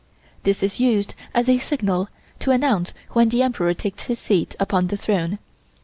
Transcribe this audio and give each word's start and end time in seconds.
This 0.41 0.63
is 0.63 0.79
used 0.79 1.13
as 1.31 1.47
a 1.47 1.59
signal 1.59 2.09
to 2.39 2.49
announce 2.49 2.91
when 3.11 3.29
the 3.29 3.43
Emperor 3.43 3.75
takes 3.75 4.05
his 4.05 4.17
seat 4.17 4.55
upon 4.59 4.87
the 4.87 4.97
throne. 4.97 5.37